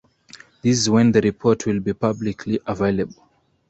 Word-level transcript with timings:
This 0.63 0.79
is 0.79 0.89
when 0.89 1.11
the 1.11 1.21
report 1.21 1.67
will 1.67 1.79
be 1.79 1.93
publicly 1.93 2.59
available. 2.65 3.29